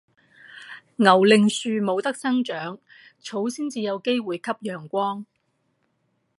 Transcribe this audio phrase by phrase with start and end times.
[0.95, 2.79] 牛令樹冇得生長，
[3.19, 5.27] 草先至有機會吸陽光